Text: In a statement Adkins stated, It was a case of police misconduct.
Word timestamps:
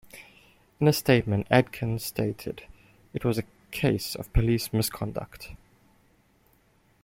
In 0.79 0.87
a 0.87 0.93
statement 0.93 1.45
Adkins 1.51 2.03
stated, 2.03 2.63
It 3.13 3.23
was 3.23 3.37
a 3.37 3.43
case 3.69 4.15
of 4.15 4.33
police 4.33 4.73
misconduct. 4.73 5.51